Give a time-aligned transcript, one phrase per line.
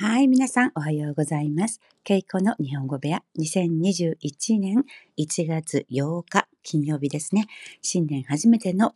[0.00, 1.80] はい、皆さんおはようございます。
[2.04, 4.84] ケイコの日本語部屋2021年
[5.18, 7.46] 1月8日金曜日ですね。
[7.80, 8.92] 新年初めての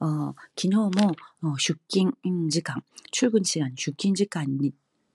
[0.00, 0.34] 昨
[0.68, 0.90] 日も
[1.56, 2.12] 出勤
[2.50, 4.74] 時間출근시간出勤時間に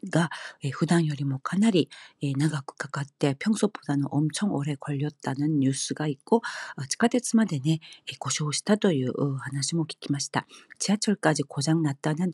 [0.09, 0.29] が、
[0.61, 1.89] え普段よりもかなり、
[2.21, 6.41] え長くかかって평소보다는엄청오래걸렸다는ニュースが있고
[6.87, 7.79] 地下鉄までね、
[8.19, 10.45] 故障したという話も聞きました。
[10.79, 12.33] 지하철까지고장났다는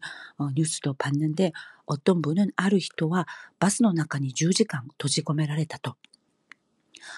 [0.53, 3.27] ニュース도봤는데어떤분은ある人は
[3.59, 5.95] バスの中に10時間閉じ込められたと。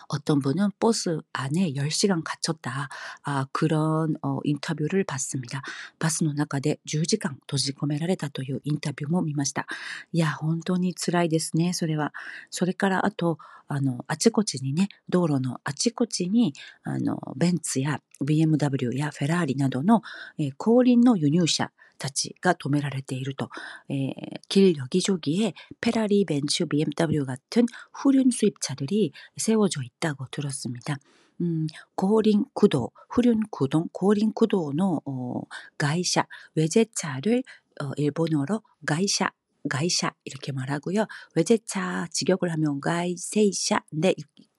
[0.08, 2.90] 어떤 분은 버스 안에 10시간 갇혔다.
[3.24, 5.62] 아, 그런 어, 인터뷰를 봤습니다.
[6.00, 9.68] 바스 노 나카데 10시간 閉じ込められたという 인터뷰も 見ました.
[10.18, 11.74] 야, 本当に辛いですね。
[11.74, 12.14] それは。
[12.50, 13.38] それからあと、
[13.68, 20.02] あの、あちこちにね、道路のあちこちに、あの、ベンツや BMW やフェラーリなどの、
[20.38, 23.50] えー、後輪の輸入車 たちが止められていると.
[23.90, 24.14] 에,
[24.50, 30.98] 길 여기저기에 페라리, 벤츠, BMW 같은 후륜 수입차들이 세워져 있다고 들었습니다.
[31.42, 34.76] 음, 고린 구도, 후륜 구동, 고린 구도의
[35.06, 35.42] 어,
[35.78, 37.44] 가이샤, 외제차를
[37.82, 39.32] 어, 일본어로 가이샤,
[39.70, 41.08] 가이샤 이렇게 말하고요.
[41.36, 44.14] 외제차 직역을 하면 가이세이샤, 네,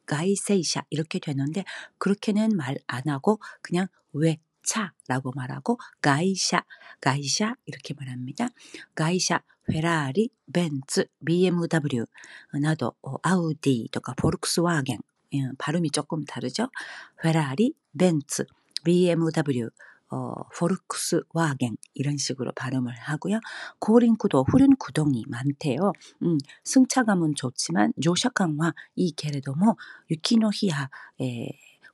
[0.07, 1.65] 가이세이샤 이렇게 되는데
[1.99, 6.64] 그렇게는 말 안 하고 그냥 외 차라고 말하고 가이샤,
[7.00, 8.48] 가이샤 이렇게 말합니다.
[8.96, 15.00] 가이샤, 페라리, 벤츠, BMW 어, 나도 어, 아우디, 볼크스와겐
[15.34, 16.70] 예, 발음이 조금 다르죠.
[17.22, 18.46] 페라리, 벤츠,
[18.84, 19.70] BMW
[20.12, 23.40] 어, 포르크스와겐 이런 식으로 발음을 하고요.
[23.80, 25.94] 고린구도 후륜 구동이 많대요.
[26.24, 29.78] 음, 승차감은 좋지만 조샤강화 이 게레도모
[30.12, 30.90] 유키노히야
[31.22, 31.50] 에,